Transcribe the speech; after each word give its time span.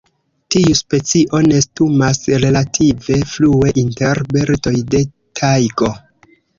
Tiu 0.53 0.71
specio 0.79 1.41
nestumas 1.49 2.23
relative 2.47 3.21
frue 3.37 3.77
inter 3.85 4.25
birdoj 4.35 4.77
de 4.93 5.07
Tajgo. 5.23 5.97